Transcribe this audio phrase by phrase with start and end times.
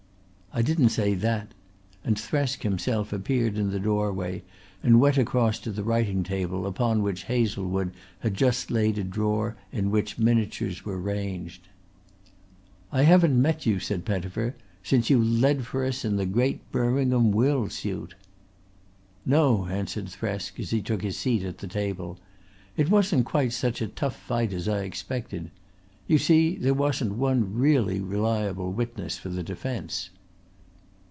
[0.53, 1.53] "I didn't say that";
[2.03, 4.43] and Thresk himself appeared in the doorway
[4.83, 9.55] and went across to the writing table upon which Hazlewood had just laid a drawer
[9.71, 11.69] in which miniatures were ranged.
[12.91, 14.53] "I haven't met you," said Pettifer,
[14.83, 18.15] "since you led for us in the great Birmingham will suit."
[19.25, 22.19] "No," answered Thresk as he took his seat at the table.
[22.75, 25.49] "It wasn't quite such a tough fight as I expected.
[26.07, 30.09] You see there wasn't one really reliable witness for the defence."